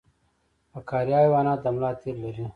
[0.71, 2.45] فقاریه حیوانات د ملا تیر لري